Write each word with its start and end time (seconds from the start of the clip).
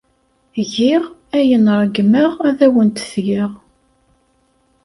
Giɣ 0.73 1.03
ayen 1.37 1.65
ay 1.73 1.77
ṛeggmeɣ 1.83 2.31
ad 2.47 2.59
awen-t-geɣ. 2.67 3.51